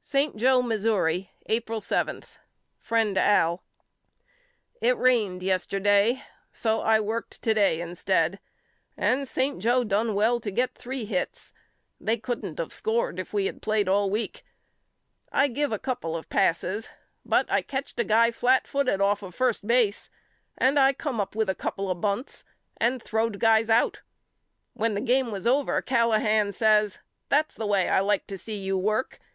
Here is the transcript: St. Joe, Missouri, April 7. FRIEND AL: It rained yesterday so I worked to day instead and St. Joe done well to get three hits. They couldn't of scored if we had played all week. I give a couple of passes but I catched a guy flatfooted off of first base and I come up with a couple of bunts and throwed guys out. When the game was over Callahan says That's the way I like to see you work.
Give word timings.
St. 0.00 0.34
Joe, 0.34 0.62
Missouri, 0.62 1.30
April 1.44 1.82
7. 1.82 2.24
FRIEND 2.78 3.18
AL: 3.18 3.62
It 4.80 4.96
rained 4.96 5.42
yesterday 5.42 6.22
so 6.54 6.80
I 6.80 7.00
worked 7.00 7.42
to 7.42 7.52
day 7.52 7.78
instead 7.82 8.40
and 8.96 9.28
St. 9.28 9.58
Joe 9.60 9.84
done 9.84 10.14
well 10.14 10.40
to 10.40 10.50
get 10.50 10.74
three 10.74 11.04
hits. 11.04 11.52
They 12.00 12.16
couldn't 12.16 12.58
of 12.58 12.72
scored 12.72 13.18
if 13.20 13.34
we 13.34 13.44
had 13.44 13.60
played 13.60 13.90
all 13.90 14.08
week. 14.08 14.42
I 15.30 15.48
give 15.48 15.70
a 15.70 15.78
couple 15.78 16.16
of 16.16 16.30
passes 16.30 16.88
but 17.26 17.44
I 17.52 17.60
catched 17.60 18.00
a 18.00 18.04
guy 18.04 18.30
flatfooted 18.30 19.00
off 19.02 19.22
of 19.22 19.34
first 19.34 19.66
base 19.66 20.08
and 20.56 20.78
I 20.78 20.94
come 20.94 21.20
up 21.20 21.36
with 21.36 21.50
a 21.50 21.54
couple 21.54 21.90
of 21.90 22.00
bunts 22.00 22.42
and 22.78 23.02
throwed 23.02 23.38
guys 23.38 23.68
out. 23.68 24.00
When 24.72 24.94
the 24.94 25.02
game 25.02 25.30
was 25.30 25.46
over 25.46 25.82
Callahan 25.82 26.52
says 26.52 27.00
That's 27.28 27.54
the 27.54 27.66
way 27.66 27.90
I 27.90 28.00
like 28.00 28.26
to 28.28 28.38
see 28.38 28.56
you 28.56 28.78
work. 28.78 29.20